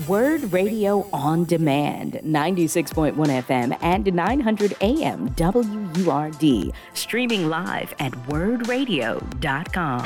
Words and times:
WURD 0.00 0.52
Radio 0.52 1.08
on 1.12 1.44
Demand, 1.44 2.14
96.1 2.24 3.14
FM 3.14 3.78
and 3.80 4.12
900 4.12 4.76
AM 4.80 5.28
WURD, 5.36 6.72
streaming 6.94 7.48
live 7.48 7.94
at 8.00 8.10
wurdradio.com. 8.28 10.04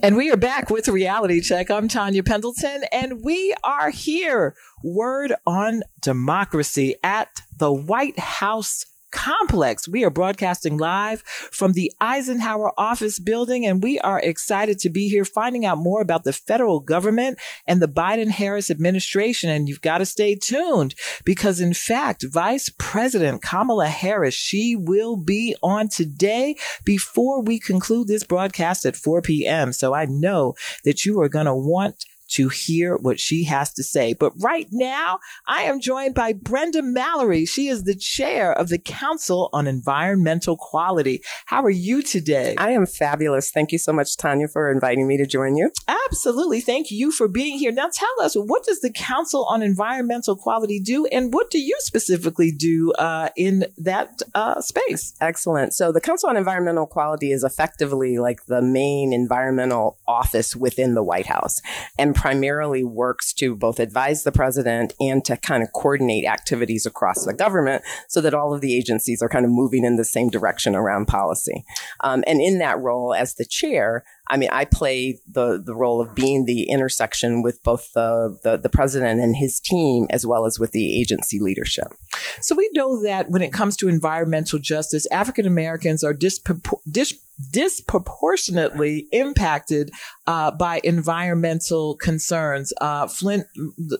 And 0.00 0.14
we 0.14 0.30
are 0.30 0.36
back 0.36 0.68
with 0.68 0.88
Reality 0.88 1.40
Check. 1.40 1.70
I'm 1.70 1.88
Tonya 1.88 2.24
Pendleton, 2.24 2.84
and 2.92 3.24
we 3.24 3.54
are 3.64 3.88
here, 3.88 4.54
Word 4.84 5.32
on 5.46 5.82
Democracy, 6.00 6.96
at 7.02 7.40
the 7.56 7.72
White 7.72 8.18
House 8.18 8.84
complex. 9.16 9.88
We 9.88 10.04
are 10.04 10.10
broadcasting 10.10 10.76
live 10.76 11.22
from 11.22 11.72
the 11.72 11.90
Eisenhower 12.00 12.70
office 12.78 13.18
building, 13.18 13.64
and 13.64 13.82
we 13.82 13.98
are 14.00 14.20
excited 14.20 14.78
to 14.80 14.90
be 14.90 15.08
here 15.08 15.24
finding 15.24 15.64
out 15.64 15.78
more 15.78 16.02
about 16.02 16.24
the 16.24 16.34
federal 16.34 16.80
government 16.80 17.38
and 17.66 17.80
the 17.80 17.88
Biden 17.88 18.28
Harris 18.28 18.70
administration. 18.70 19.48
And 19.48 19.68
you've 19.68 19.80
got 19.80 19.98
to 19.98 20.06
stay 20.06 20.34
tuned 20.34 20.94
because, 21.24 21.60
in 21.60 21.72
fact, 21.72 22.26
Vice 22.30 22.70
President 22.78 23.42
Kamala 23.42 23.88
Harris, 23.88 24.34
she 24.34 24.76
will 24.76 25.16
be 25.16 25.56
on 25.62 25.88
today 25.88 26.54
before 26.84 27.42
we 27.42 27.58
conclude 27.58 28.08
this 28.08 28.22
broadcast 28.22 28.84
at 28.84 28.96
4 28.96 29.22
p.m. 29.22 29.72
So 29.72 29.94
I 29.94 30.04
know 30.04 30.54
that 30.84 31.06
you 31.06 31.20
are 31.20 31.30
going 31.30 31.46
to 31.46 31.54
want 31.54 32.04
to 32.28 32.48
hear 32.48 32.96
what 32.96 33.20
she 33.20 33.44
has 33.44 33.72
to 33.74 33.82
say. 33.82 34.14
But 34.14 34.32
right 34.38 34.68
now, 34.72 35.20
I 35.46 35.62
am 35.62 35.80
joined 35.80 36.14
by 36.14 36.32
Brenda 36.32 36.82
Mallory. 36.82 37.46
She 37.46 37.68
is 37.68 37.84
the 37.84 37.94
chair 37.94 38.52
of 38.52 38.68
the 38.68 38.78
Council 38.78 39.50
on 39.52 39.66
Environmental 39.66 40.56
Quality. 40.56 41.22
How 41.46 41.62
are 41.62 41.70
you 41.70 42.02
today? 42.02 42.54
I 42.58 42.70
am 42.70 42.86
fabulous. 42.86 43.50
Thank 43.50 43.72
you 43.72 43.78
so 43.78 43.92
much, 43.92 44.16
Tonya, 44.16 44.50
for 44.50 44.70
inviting 44.70 45.06
me 45.06 45.16
to 45.16 45.26
join 45.26 45.56
you. 45.56 45.70
Ah, 45.88 46.05
Absolutely. 46.06 46.60
Thank 46.60 46.90
you 46.90 47.10
for 47.10 47.28
being 47.28 47.58
here. 47.58 47.72
Now 47.72 47.88
tell 47.92 48.08
us, 48.20 48.34
what 48.34 48.64
does 48.64 48.80
the 48.80 48.92
Council 48.92 49.44
on 49.46 49.62
Environmental 49.62 50.36
Quality 50.36 50.80
do 50.80 51.06
and 51.06 51.32
what 51.34 51.50
do 51.50 51.58
you 51.58 51.76
specifically 51.80 52.52
do 52.52 52.92
uh, 52.92 53.30
in 53.36 53.66
that 53.78 54.22
uh, 54.34 54.60
space? 54.60 55.14
Excellent. 55.20 55.74
So 55.74 55.92
the 55.92 56.00
Council 56.00 56.28
on 56.28 56.36
Environmental 56.36 56.86
Quality 56.86 57.32
is 57.32 57.42
effectively 57.42 58.18
like 58.18 58.46
the 58.46 58.62
main 58.62 59.12
environmental 59.12 59.98
office 60.06 60.54
within 60.54 60.94
the 60.94 61.02
White 61.02 61.26
House. 61.26 61.60
And 61.98 62.14
primarily 62.14 62.84
works 62.84 63.32
to 63.34 63.56
both 63.56 63.80
advise 63.80 64.22
the 64.22 64.32
president 64.32 64.94
and 65.00 65.24
to 65.24 65.36
kind 65.36 65.62
of 65.62 65.72
coordinate 65.72 66.24
activities 66.24 66.86
across 66.86 67.24
the 67.24 67.34
government 67.34 67.82
so 68.08 68.20
that 68.20 68.34
all 68.34 68.54
of 68.54 68.60
the 68.60 68.76
agencies 68.76 69.22
are 69.22 69.28
kind 69.28 69.44
of 69.44 69.50
moving 69.50 69.84
in 69.84 69.96
the 69.96 70.04
same 70.04 70.30
direction 70.30 70.74
around 70.74 71.06
policy. 71.06 71.64
Um, 72.00 72.22
and 72.26 72.40
in 72.40 72.58
that 72.58 72.78
role 72.78 73.14
as 73.14 73.34
the 73.34 73.44
chair, 73.44 74.04
I 74.28 74.36
mean, 74.36 74.48
I 74.52 74.64
play 74.64 75.20
the, 75.28 75.62
the 75.62 75.74
role 75.74 76.00
of 76.00 76.14
being 76.14 76.44
the 76.44 76.64
intersection 76.64 77.42
with 77.42 77.62
both 77.62 77.92
the, 77.92 78.38
the, 78.42 78.56
the, 78.56 78.68
president 78.68 79.20
and 79.20 79.36
his 79.36 79.60
team, 79.60 80.06
as 80.10 80.26
well 80.26 80.46
as 80.46 80.58
with 80.58 80.72
the 80.72 81.00
agency 81.00 81.38
leadership. 81.38 81.94
So 82.40 82.54
we 82.54 82.68
know 82.74 83.02
that 83.02 83.30
when 83.30 83.42
it 83.42 83.52
comes 83.52 83.76
to 83.78 83.88
environmental 83.88 84.58
justice, 84.58 85.06
African 85.12 85.46
Americans 85.46 86.02
are 86.02 86.12
dispropor- 86.12 86.80
dis- 86.90 87.18
disproportionately 87.50 89.06
impacted 89.12 89.90
uh, 90.26 90.50
by 90.50 90.80
environmental 90.82 91.96
concerns. 91.96 92.72
Uh, 92.80 93.06
Flint, 93.06 93.46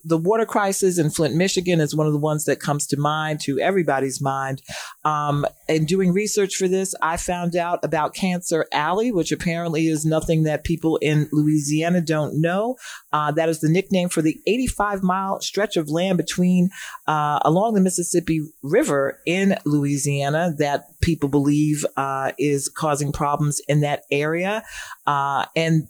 the 0.05 0.17
water 0.17 0.47
crisis 0.47 0.98
in 0.98 1.11
Flint, 1.11 1.34
Michigan 1.34 1.81
is 1.81 1.95
one 1.95 2.06
of 2.06 2.12
the 2.12 2.19
ones 2.19 2.45
that 2.45 2.61
comes 2.61 2.87
to 2.87 2.97
mind, 2.97 3.41
to 3.41 3.61
everybody's 3.61 4.20
mind. 4.20 4.62
Um, 5.05 5.47
and 5.69 5.87
doing 5.87 6.12
research 6.12 6.55
for 6.56 6.67
this, 6.67 6.95
I 7.03 7.17
found 7.17 7.56
out 7.56 7.84
about 7.84 8.15
Cancer 8.15 8.67
Alley, 8.73 9.12
which 9.12 9.33
apparently 9.33 9.87
is 9.87 10.06
nothing 10.06 10.45
that 10.45 10.65
people 10.65 10.97
in 11.03 11.28
Louisiana 11.31 12.00
don't 12.00 12.41
know. 12.41 12.77
Uh, 13.12 13.33
that 13.33 13.48
is 13.48 13.61
the 13.61 13.69
nickname 13.69 14.09
for 14.09 14.23
the 14.23 14.41
85 14.47 15.03
mile 15.03 15.41
stretch 15.41 15.77
of 15.77 15.91
land 15.91 16.17
between 16.17 16.71
uh, 17.06 17.39
along 17.43 17.75
the 17.75 17.81
Mississippi 17.81 18.41
River 18.62 19.21
in 19.27 19.56
Louisiana 19.65 20.55
that 20.59 20.87
people 21.00 21.28
believe 21.28 21.84
uh, 21.97 22.32
is 22.38 22.69
causing 22.69 23.12
problems 23.12 23.25
in 23.69 23.81
that 23.81 24.03
area. 24.10 24.62
Uh, 25.06 25.47
and 25.54 25.88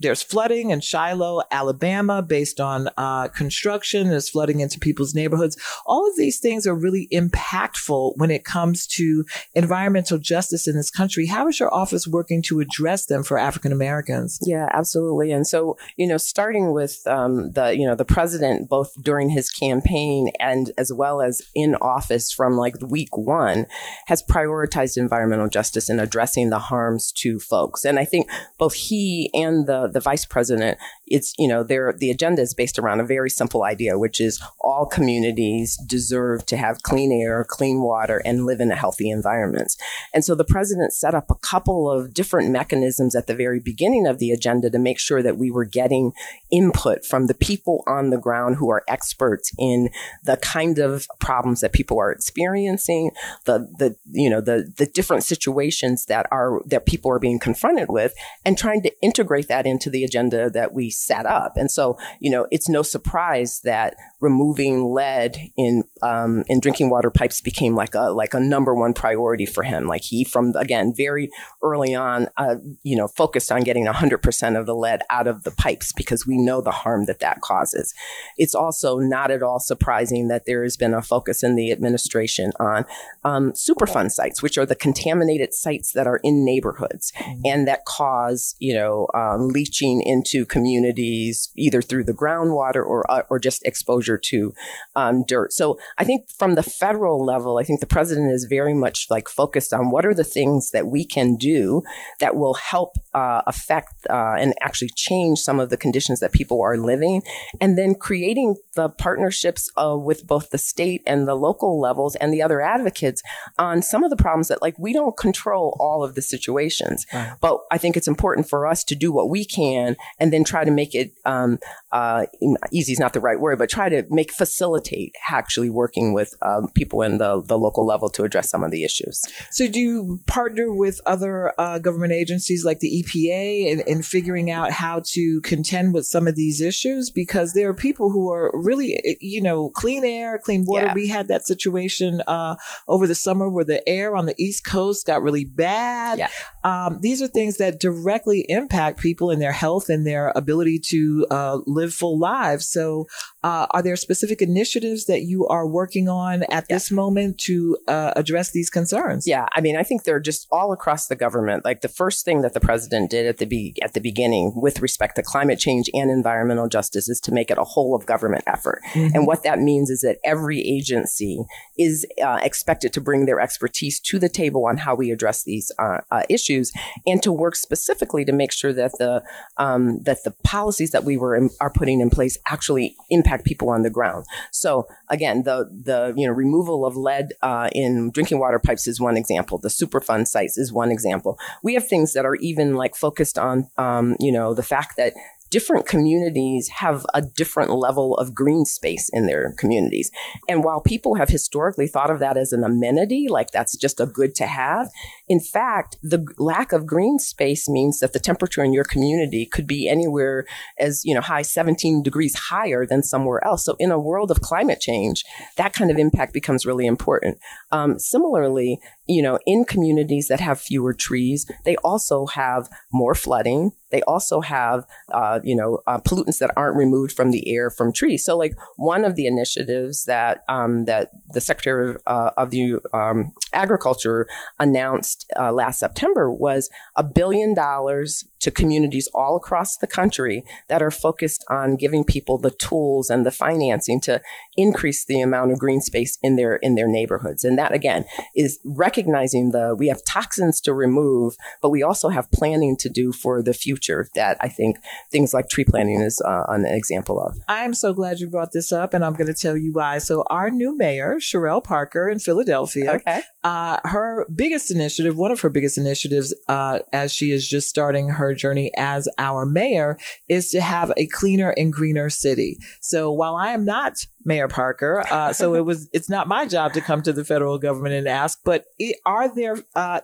there's 0.00 0.22
flooding 0.22 0.70
in 0.70 0.80
Shiloh, 0.80 1.42
Alabama, 1.50 2.22
based 2.22 2.60
on 2.60 2.88
uh, 2.96 3.28
construction. 3.28 4.08
There's 4.08 4.28
flooding 4.28 4.60
into 4.60 4.78
people's 4.78 5.14
neighborhoods. 5.14 5.56
All 5.86 6.08
of 6.08 6.16
these 6.16 6.38
things 6.38 6.66
are 6.66 6.74
really 6.74 7.08
impactful 7.12 8.12
when 8.16 8.30
it 8.30 8.44
comes 8.44 8.86
to 8.88 9.24
environmental 9.54 10.18
justice 10.18 10.68
in 10.68 10.76
this 10.76 10.90
country. 10.90 11.26
How 11.26 11.48
is 11.48 11.58
your 11.58 11.72
office 11.74 12.06
working 12.06 12.42
to 12.42 12.60
address 12.60 13.06
them 13.06 13.22
for 13.24 13.38
African 13.38 13.72
Americans? 13.72 14.38
Yeah, 14.42 14.68
absolutely. 14.72 15.32
And 15.32 15.46
so, 15.46 15.76
you 15.96 16.06
know, 16.06 16.16
starting 16.16 16.72
with 16.72 17.00
um, 17.06 17.50
the, 17.52 17.76
you 17.76 17.86
know, 17.86 17.96
the 17.96 18.04
president, 18.04 18.68
both 18.68 18.92
during 19.02 19.30
his 19.30 19.50
campaign 19.50 20.30
and 20.38 20.70
as 20.78 20.92
well 20.92 21.20
as 21.20 21.42
in 21.54 21.74
office 21.76 22.32
from 22.32 22.56
like 22.56 22.74
week 22.82 23.16
one, 23.16 23.66
has 24.06 24.22
prioritized 24.22 24.96
environmental 24.96 25.48
justice 25.48 25.88
and 25.88 26.00
addressing 26.00 26.50
the 26.50 26.58
harms 26.58 27.10
to 27.12 27.40
folks. 27.40 27.84
And 27.84 27.98
I 27.98 28.04
think 28.04 28.28
both 28.58 28.74
he 28.74 29.30
and 29.34 29.66
the 29.66 29.87
the 29.92 30.00
vice 30.00 30.24
president, 30.24 30.78
it's, 31.06 31.34
you 31.38 31.48
know, 31.48 31.62
the 31.62 32.10
agenda 32.10 32.42
is 32.42 32.54
based 32.54 32.78
around 32.78 33.00
a 33.00 33.06
very 33.06 33.30
simple 33.30 33.64
idea, 33.64 33.98
which 33.98 34.20
is 34.20 34.40
all 34.60 34.86
communities 34.86 35.78
deserve 35.86 36.44
to 36.46 36.56
have 36.56 36.82
clean 36.82 37.12
air, 37.12 37.44
clean 37.48 37.82
water, 37.82 38.22
and 38.24 38.46
live 38.46 38.60
in 38.60 38.70
a 38.70 38.76
healthy 38.76 39.10
environment. 39.10 39.72
And 40.14 40.24
so 40.24 40.34
the 40.34 40.44
president 40.44 40.92
set 40.92 41.14
up 41.14 41.30
a 41.30 41.34
couple 41.34 41.90
of 41.90 42.14
different 42.14 42.50
mechanisms 42.50 43.14
at 43.14 43.26
the 43.26 43.34
very 43.34 43.60
beginning 43.60 44.06
of 44.06 44.18
the 44.18 44.30
agenda 44.30 44.70
to 44.70 44.78
make 44.78 44.98
sure 44.98 45.22
that 45.22 45.38
we 45.38 45.50
were 45.50 45.64
getting 45.64 46.12
input 46.50 47.04
from 47.04 47.26
the 47.26 47.34
people 47.34 47.82
on 47.86 48.10
the 48.10 48.18
ground 48.18 48.56
who 48.56 48.70
are 48.70 48.84
experts 48.88 49.52
in 49.58 49.90
the 50.24 50.36
kind 50.36 50.78
of 50.78 51.06
problems 51.20 51.60
that 51.60 51.72
people 51.72 51.98
are 51.98 52.12
experiencing, 52.12 53.10
the, 53.44 53.68
the, 53.78 53.96
you 54.10 54.28
know, 54.30 54.40
the, 54.40 54.72
the 54.76 54.86
different 54.86 55.24
situations 55.24 56.06
that 56.06 56.26
are, 56.30 56.60
that 56.66 56.86
people 56.86 57.10
are 57.10 57.18
being 57.18 57.38
confronted 57.38 57.88
with 57.88 58.14
and 58.44 58.56
trying 58.56 58.82
to 58.82 58.92
integrate 59.02 59.48
that 59.48 59.66
into 59.78 59.90
the 59.90 60.02
agenda 60.02 60.50
that 60.50 60.74
we 60.74 60.90
set 60.90 61.24
up. 61.24 61.56
And 61.56 61.70
so, 61.70 61.96
you 62.18 62.30
know, 62.30 62.48
it's 62.50 62.68
no 62.68 62.82
surprise 62.82 63.60
that 63.62 63.94
removing 64.20 64.92
lead 64.92 65.38
in 65.56 65.84
um, 66.02 66.42
in 66.48 66.58
drinking 66.58 66.90
water 66.90 67.10
pipes 67.10 67.40
became 67.40 67.76
like 67.76 67.94
a 67.94 68.10
like 68.10 68.34
a 68.34 68.40
number 68.40 68.74
one 68.74 68.92
priority 68.92 69.46
for 69.46 69.62
him. 69.62 69.86
Like 69.86 70.02
he, 70.02 70.24
from 70.24 70.52
again 70.56 70.92
very 70.96 71.30
early 71.62 71.94
on, 71.94 72.28
uh, 72.36 72.56
you 72.82 72.96
know, 72.96 73.06
focused 73.06 73.52
on 73.52 73.62
getting 73.62 73.86
100% 73.86 74.58
of 74.58 74.66
the 74.66 74.74
lead 74.74 75.02
out 75.10 75.28
of 75.28 75.44
the 75.44 75.52
pipes 75.52 75.92
because 75.92 76.26
we 76.26 76.36
know 76.36 76.60
the 76.60 76.72
harm 76.72 77.04
that 77.04 77.20
that 77.20 77.40
causes. 77.40 77.94
It's 78.36 78.54
also 78.54 78.98
not 78.98 79.30
at 79.30 79.42
all 79.44 79.60
surprising 79.60 80.26
that 80.28 80.44
there 80.44 80.64
has 80.64 80.76
been 80.76 80.94
a 80.94 81.02
focus 81.02 81.44
in 81.44 81.54
the 81.54 81.70
administration 81.70 82.50
on 82.58 82.84
um, 83.22 83.52
Superfund 83.52 84.10
sites, 84.10 84.42
which 84.42 84.58
are 84.58 84.66
the 84.66 84.74
contaminated 84.74 85.54
sites 85.54 85.92
that 85.92 86.08
are 86.08 86.20
in 86.24 86.44
neighborhoods 86.44 87.12
mm-hmm. 87.16 87.40
and 87.44 87.68
that 87.68 87.84
cause 87.84 88.56
you 88.58 88.74
know 88.74 89.06
um, 89.14 89.48
leaching 89.68 90.02
into 90.02 90.46
communities 90.46 91.50
either 91.56 91.82
through 91.82 92.04
the 92.04 92.12
groundwater 92.12 92.84
or 92.84 93.10
uh, 93.10 93.22
or 93.28 93.38
just 93.38 93.62
exposure 93.64 94.18
to 94.18 94.52
um, 94.96 95.24
dirt. 95.26 95.52
So 95.52 95.78
I 95.98 96.04
think 96.04 96.30
from 96.38 96.54
the 96.54 96.62
federal 96.62 97.24
level, 97.24 97.58
I 97.58 97.64
think 97.64 97.80
the 97.80 97.86
president 97.86 98.32
is 98.32 98.46
very 98.48 98.74
much 98.74 99.06
like 99.10 99.28
focused 99.28 99.72
on 99.72 99.90
what 99.90 100.06
are 100.06 100.14
the 100.14 100.24
things 100.24 100.70
that 100.70 100.86
we 100.86 101.04
can 101.04 101.36
do 101.36 101.82
that 102.20 102.34
will 102.34 102.54
help 102.54 102.94
uh, 103.14 103.42
affect 103.46 104.06
uh, 104.08 104.36
and 104.38 104.54
actually 104.62 104.90
change 104.96 105.38
some 105.40 105.60
of 105.60 105.68
the 105.70 105.76
conditions 105.76 106.20
that 106.20 106.32
people 106.32 106.62
are 106.62 106.78
living, 106.78 107.22
and 107.60 107.76
then 107.76 107.94
creating 107.94 108.56
the 108.74 108.88
partnerships 108.88 109.70
uh, 109.76 109.96
with 109.96 110.26
both 110.26 110.50
the 110.50 110.58
state 110.58 111.02
and 111.06 111.28
the 111.28 111.34
local 111.34 111.80
levels 111.80 112.16
and 112.16 112.32
the 112.32 112.42
other 112.42 112.60
advocates 112.60 113.22
on 113.58 113.82
some 113.82 114.02
of 114.04 114.10
the 114.10 114.16
problems 114.16 114.48
that 114.48 114.62
like 114.62 114.78
we 114.78 114.92
don't 114.92 115.16
control 115.16 115.76
all 115.78 116.02
of 116.02 116.14
the 116.14 116.22
situations, 116.22 117.06
right. 117.12 117.34
but 117.40 117.58
I 117.70 117.78
think 117.78 117.96
it's 117.96 118.08
important 118.08 118.48
for 118.48 118.66
us 118.66 118.84
to 118.84 118.94
do 118.94 119.12
what 119.12 119.28
we 119.28 119.44
can 119.44 119.57
and 119.58 120.32
then 120.32 120.44
try 120.44 120.64
to 120.64 120.70
make 120.70 120.94
it 120.94 121.12
um, 121.24 121.58
uh, 121.92 122.26
easy 122.70 122.92
is 122.92 122.98
not 122.98 123.12
the 123.12 123.20
right 123.20 123.40
word, 123.40 123.58
but 123.58 123.70
try 123.70 123.88
to 123.88 124.04
make 124.10 124.32
facilitate 124.32 125.14
actually 125.30 125.70
working 125.70 126.12
with 126.12 126.34
um, 126.42 126.68
people 126.74 127.02
in 127.02 127.18
the, 127.18 127.42
the 127.42 127.58
local 127.58 127.86
level 127.86 128.08
to 128.10 128.24
address 128.24 128.50
some 128.50 128.62
of 128.62 128.70
the 128.70 128.84
issues. 128.84 129.22
So, 129.50 129.68
do 129.68 129.80
you 129.80 130.20
partner 130.26 130.72
with 130.72 131.00
other 131.06 131.52
uh, 131.58 131.78
government 131.78 132.12
agencies 132.12 132.64
like 132.64 132.80
the 132.80 133.02
EPA 133.02 133.66
in, 133.66 133.80
in 133.80 134.02
figuring 134.02 134.50
out 134.50 134.70
how 134.70 135.02
to 135.12 135.40
contend 135.42 135.94
with 135.94 136.06
some 136.06 136.26
of 136.28 136.36
these 136.36 136.60
issues? 136.60 137.10
Because 137.10 137.52
there 137.52 137.68
are 137.68 137.74
people 137.74 138.10
who 138.10 138.30
are 138.30 138.50
really, 138.54 138.94
eh, 139.04 139.14
you 139.20 139.40
know, 139.40 139.70
clean 139.70 140.04
air, 140.04 140.38
clean 140.38 140.64
water. 140.66 140.86
Yeah. 140.86 140.94
We 140.94 141.08
had 141.08 141.28
that 141.28 141.46
situation 141.46 142.22
uh, 142.26 142.56
over 142.86 143.06
the 143.06 143.14
summer 143.14 143.48
where 143.48 143.64
the 143.64 143.86
air 143.88 144.14
on 144.14 144.26
the 144.26 144.34
East 144.38 144.64
Coast 144.64 145.06
got 145.06 145.22
really 145.22 145.44
bad. 145.44 146.18
Yeah. 146.18 146.28
Um, 146.64 146.98
these 147.00 147.22
are 147.22 147.28
things 147.28 147.56
that 147.56 147.80
directly 147.80 148.44
impact 148.48 149.00
people 149.00 149.30
and 149.30 149.37
their 149.38 149.52
health 149.52 149.88
and 149.88 150.06
their 150.06 150.32
ability 150.34 150.78
to 150.78 151.26
uh, 151.30 151.58
live 151.66 151.94
full 151.94 152.18
lives. 152.18 152.68
So, 152.68 153.06
uh, 153.42 153.66
are 153.70 153.82
there 153.82 153.96
specific 153.96 154.42
initiatives 154.42 155.06
that 155.06 155.22
you 155.22 155.46
are 155.46 155.66
working 155.66 156.08
on 156.08 156.42
at 156.44 156.50
yeah. 156.50 156.60
this 156.68 156.90
moment 156.90 157.38
to 157.38 157.76
uh, 157.86 158.12
address 158.16 158.50
these 158.50 158.70
concerns? 158.70 159.26
Yeah, 159.26 159.46
I 159.54 159.60
mean, 159.60 159.76
I 159.76 159.82
think 159.82 160.04
they're 160.04 160.20
just 160.20 160.46
all 160.50 160.72
across 160.72 161.06
the 161.06 161.16
government. 161.16 161.64
Like 161.64 161.80
the 161.80 161.88
first 161.88 162.24
thing 162.24 162.42
that 162.42 162.54
the 162.54 162.60
president 162.60 163.10
did 163.10 163.26
at 163.26 163.38
the 163.38 163.46
be- 163.46 163.76
at 163.82 163.94
the 163.94 164.00
beginning 164.00 164.52
with 164.56 164.80
respect 164.80 165.16
to 165.16 165.22
climate 165.22 165.58
change 165.58 165.88
and 165.94 166.10
environmental 166.10 166.68
justice 166.68 167.08
is 167.08 167.20
to 167.20 167.32
make 167.32 167.50
it 167.50 167.58
a 167.58 167.64
whole 167.64 167.94
of 167.94 168.06
government 168.06 168.44
effort. 168.46 168.82
Mm-hmm. 168.92 169.14
And 169.14 169.26
what 169.26 169.42
that 169.42 169.58
means 169.58 169.90
is 169.90 170.00
that 170.00 170.18
every 170.24 170.60
agency 170.60 171.44
is 171.78 172.06
uh, 172.22 172.40
expected 172.42 172.92
to 172.94 173.00
bring 173.00 173.26
their 173.26 173.40
expertise 173.40 174.00
to 174.00 174.18
the 174.18 174.28
table 174.28 174.66
on 174.66 174.78
how 174.78 174.94
we 174.94 175.10
address 175.10 175.44
these 175.44 175.70
uh, 175.78 175.98
uh, 176.10 176.22
issues 176.28 176.72
and 177.06 177.22
to 177.22 177.32
work 177.32 177.56
specifically 177.56 178.24
to 178.24 178.32
make 178.32 178.52
sure 178.52 178.72
that 178.72 178.92
the 178.98 179.22
um, 179.56 180.00
that 180.02 180.24
the 180.24 180.30
policies 180.42 180.90
that 180.90 181.04
we 181.04 181.16
were 181.16 181.34
in, 181.36 181.50
are 181.60 181.70
putting 181.70 182.00
in 182.00 182.10
place 182.10 182.38
actually 182.46 182.96
impact 183.10 183.44
people 183.44 183.70
on 183.70 183.82
the 183.82 183.90
ground. 183.90 184.24
So 184.52 184.86
again, 185.08 185.42
the 185.44 185.68
the 185.70 186.14
you 186.16 186.26
know 186.26 186.32
removal 186.32 186.86
of 186.86 186.96
lead 186.96 187.32
uh, 187.42 187.68
in 187.72 188.10
drinking 188.10 188.38
water 188.38 188.58
pipes 188.58 188.86
is 188.86 189.00
one 189.00 189.16
example. 189.16 189.58
The 189.58 189.68
Superfund 189.68 190.26
sites 190.28 190.58
is 190.58 190.72
one 190.72 190.90
example. 190.90 191.38
We 191.62 191.74
have 191.74 191.86
things 191.86 192.12
that 192.12 192.24
are 192.24 192.36
even 192.36 192.74
like 192.74 192.94
focused 192.94 193.38
on 193.38 193.68
um, 193.78 194.16
you 194.20 194.32
know 194.32 194.54
the 194.54 194.62
fact 194.62 194.96
that 194.96 195.14
different 195.50 195.86
communities 195.86 196.68
have 196.68 197.06
a 197.14 197.22
different 197.22 197.70
level 197.70 198.16
of 198.16 198.34
green 198.34 198.64
space 198.64 199.08
in 199.12 199.26
their 199.26 199.54
communities. 199.58 200.10
And 200.48 200.64
while 200.64 200.80
people 200.80 201.14
have 201.14 201.28
historically 201.28 201.86
thought 201.86 202.10
of 202.10 202.20
that 202.20 202.36
as 202.36 202.52
an 202.52 202.64
amenity, 202.64 203.26
like 203.28 203.50
that's 203.50 203.76
just 203.76 204.00
a 204.00 204.06
good 204.06 204.34
to 204.36 204.46
have, 204.46 204.90
in 205.28 205.40
fact, 205.40 205.96
the 206.02 206.26
lack 206.38 206.72
of 206.72 206.86
green 206.86 207.18
space 207.18 207.68
means 207.68 208.00
that 208.00 208.12
the 208.12 208.20
temperature 208.20 208.64
in 208.64 208.72
your 208.72 208.84
community 208.84 209.46
could 209.46 209.66
be 209.66 209.88
anywhere 209.88 210.44
as, 210.78 211.04
you 211.04 211.14
know, 211.14 211.20
high 211.20 211.42
17 211.42 212.02
degrees 212.02 212.34
higher 212.34 212.86
than 212.86 213.02
somewhere 213.02 213.44
else. 213.44 213.64
So 213.64 213.76
in 213.78 213.90
a 213.90 213.98
world 213.98 214.30
of 214.30 214.40
climate 214.40 214.80
change, 214.80 215.24
that 215.56 215.74
kind 215.74 215.90
of 215.90 215.98
impact 215.98 216.32
becomes 216.32 216.66
really 216.66 216.86
important. 216.86 217.38
Um, 217.70 217.98
similarly, 217.98 218.80
you 219.06 219.22
know, 219.22 219.38
in 219.46 219.64
communities 219.64 220.28
that 220.28 220.40
have 220.40 220.60
fewer 220.60 220.94
trees, 220.94 221.46
they 221.64 221.76
also 221.76 222.26
have 222.26 222.68
more 222.92 223.14
flooding. 223.14 223.72
They 223.90 224.02
also 224.02 224.40
have, 224.40 224.86
uh, 225.12 225.40
you 225.42 225.56
know, 225.56 225.80
uh, 225.86 225.98
pollutants 225.98 226.38
that 226.38 226.52
aren't 226.56 226.76
removed 226.76 227.12
from 227.12 227.30
the 227.30 227.48
air 227.54 227.70
from 227.70 227.92
trees. 227.92 228.24
So, 228.24 228.36
like 228.36 228.54
one 228.76 229.04
of 229.04 229.14
the 229.16 229.26
initiatives 229.26 230.04
that 230.04 230.44
um, 230.48 230.84
that 230.84 231.10
the 231.32 231.40
Secretary 231.40 231.96
uh, 232.06 232.30
of 232.36 232.50
the 232.50 232.80
um, 232.92 233.32
Agriculture 233.52 234.26
announced 234.58 235.30
uh, 235.38 235.52
last 235.52 235.78
September 235.78 236.30
was 236.30 236.68
a 236.96 237.02
billion 237.02 237.54
dollars 237.54 238.24
to 238.40 238.50
communities 238.50 239.08
all 239.14 239.36
across 239.36 239.76
the 239.76 239.86
country 239.86 240.44
that 240.68 240.82
are 240.82 240.90
focused 240.90 241.44
on 241.48 241.76
giving 241.76 242.04
people 242.04 242.38
the 242.38 242.50
tools 242.50 243.10
and 243.10 243.24
the 243.26 243.30
financing 243.30 244.00
to 244.00 244.20
increase 244.56 245.04
the 245.04 245.20
amount 245.20 245.52
of 245.52 245.58
green 245.58 245.80
space 245.80 246.18
in 246.22 246.36
their 246.36 246.56
in 246.56 246.74
their 246.74 246.88
neighborhoods. 246.88 247.44
And 247.44 247.58
that 247.58 247.72
again 247.72 248.04
is 248.34 248.58
recognizing 248.64 249.50
the 249.50 249.74
we 249.78 249.88
have 249.88 250.04
toxins 250.04 250.60
to 250.62 250.74
remove, 250.74 251.36
but 251.62 251.70
we 251.70 251.82
also 251.82 252.08
have 252.08 252.30
planning 252.30 252.76
to 252.78 252.88
do 252.88 253.12
for 253.12 253.42
the 253.42 253.54
future. 253.54 254.08
That 254.14 254.36
I 254.40 254.48
think 254.48 254.78
things 255.10 255.34
like 255.34 255.48
tree 255.48 255.64
planting 255.64 256.00
is 256.00 256.20
uh, 256.24 256.44
an 256.48 256.64
example 256.64 257.20
of. 257.20 257.38
I'm 257.48 257.74
so 257.74 257.92
glad 257.92 258.20
you 258.20 258.28
brought 258.28 258.52
this 258.52 258.72
up, 258.72 258.94
and 258.94 259.04
I'm 259.04 259.14
going 259.14 259.26
to 259.26 259.34
tell 259.34 259.56
you 259.56 259.72
why. 259.72 259.98
So 259.98 260.24
our 260.28 260.50
new 260.50 260.76
mayor, 260.76 261.16
Cherelle 261.16 261.62
Parker 261.62 262.08
in 262.08 262.18
Philadelphia, 262.18 262.94
okay. 262.94 263.22
Uh, 263.44 263.78
her 263.84 264.26
biggest 264.34 264.70
initiative, 264.70 265.16
one 265.16 265.30
of 265.30 265.40
her 265.40 265.48
biggest 265.48 265.78
initiatives, 265.78 266.34
uh, 266.48 266.80
as 266.92 267.12
she 267.12 267.30
is 267.30 267.48
just 267.48 267.68
starting 267.68 268.08
her 268.08 268.34
journey 268.34 268.72
as 268.76 269.08
our 269.16 269.46
mayor, 269.46 269.96
is 270.28 270.50
to 270.50 270.60
have 270.60 270.92
a 270.96 271.06
cleaner 271.06 271.50
and 271.50 271.72
greener 271.72 272.10
city. 272.10 272.58
So 272.80 273.12
while 273.12 273.36
I 273.36 273.52
am 273.52 273.64
not 273.64 274.04
Mayor 274.24 274.48
Parker, 274.48 275.04
uh, 275.10 275.32
so 275.32 275.54
it 275.54 275.64
was, 275.64 275.88
it's 275.92 276.08
not 276.08 276.26
my 276.26 276.46
job 276.46 276.72
to 276.72 276.80
come 276.80 277.00
to 277.02 277.12
the 277.12 277.24
federal 277.24 277.58
government 277.58 277.94
and 277.94 278.08
ask, 278.08 278.40
but 278.44 278.64
are 279.06 279.32
there 279.32 279.56
uh, 279.74 280.00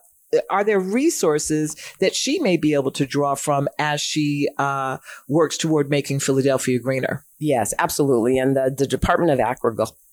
are 0.50 0.64
there 0.64 0.80
resources 0.80 1.76
that 2.00 2.14
she 2.14 2.38
may 2.38 2.56
be 2.56 2.74
able 2.74 2.90
to 2.92 3.06
draw 3.06 3.34
from 3.34 3.68
as 3.78 4.00
she 4.00 4.48
uh, 4.58 4.98
works 5.28 5.56
toward 5.56 5.90
making 5.90 6.20
Philadelphia 6.20 6.78
greener? 6.78 7.24
Yes, 7.38 7.74
absolutely. 7.78 8.38
And 8.38 8.56
the, 8.56 8.74
the 8.76 8.86
Department 8.86 9.30
of 9.30 9.40